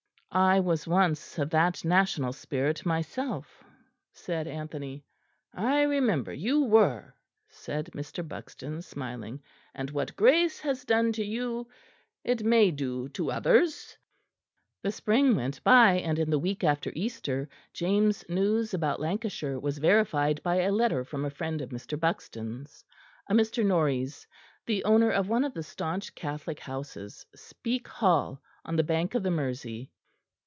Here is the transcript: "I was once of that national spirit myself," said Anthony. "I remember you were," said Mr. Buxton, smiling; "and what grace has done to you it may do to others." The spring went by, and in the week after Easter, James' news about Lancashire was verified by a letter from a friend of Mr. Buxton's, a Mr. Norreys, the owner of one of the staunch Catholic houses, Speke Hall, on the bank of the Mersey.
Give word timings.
"I 0.33 0.61
was 0.61 0.87
once 0.87 1.37
of 1.39 1.49
that 1.49 1.83
national 1.83 2.31
spirit 2.31 2.85
myself," 2.85 3.65
said 4.13 4.47
Anthony. 4.47 5.03
"I 5.53 5.81
remember 5.81 6.31
you 6.31 6.63
were," 6.63 7.15
said 7.49 7.89
Mr. 7.93 8.25
Buxton, 8.25 8.81
smiling; 8.81 9.43
"and 9.75 9.89
what 9.91 10.15
grace 10.15 10.57
has 10.61 10.85
done 10.85 11.11
to 11.19 11.25
you 11.25 11.67
it 12.23 12.45
may 12.45 12.71
do 12.71 13.09
to 13.09 13.29
others." 13.29 13.97
The 14.81 14.93
spring 14.93 15.35
went 15.35 15.61
by, 15.65 15.95
and 15.95 16.17
in 16.17 16.29
the 16.29 16.39
week 16.39 16.63
after 16.63 16.93
Easter, 16.95 17.49
James' 17.73 18.23
news 18.29 18.73
about 18.73 19.01
Lancashire 19.01 19.59
was 19.59 19.79
verified 19.79 20.41
by 20.43 20.61
a 20.61 20.71
letter 20.71 21.03
from 21.03 21.25
a 21.25 21.29
friend 21.29 21.59
of 21.59 21.71
Mr. 21.71 21.99
Buxton's, 21.99 22.85
a 23.27 23.33
Mr. 23.33 23.65
Norreys, 23.65 24.25
the 24.65 24.81
owner 24.85 25.11
of 25.11 25.27
one 25.27 25.43
of 25.43 25.53
the 25.53 25.61
staunch 25.61 26.15
Catholic 26.15 26.61
houses, 26.61 27.25
Speke 27.35 27.89
Hall, 27.89 28.41
on 28.63 28.77
the 28.77 28.83
bank 28.87 29.13
of 29.13 29.23
the 29.23 29.29
Mersey. 29.31 29.91